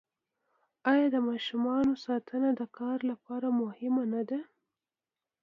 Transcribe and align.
آیا 0.91 1.07
د 1.13 1.17
ماشوم 1.27 1.87
ساتنه 2.05 2.49
د 2.59 2.61
کار 2.77 2.97
لپاره 3.11 3.47
مهمه 3.61 4.03
نه 4.13 4.21
ده؟ 4.29 4.39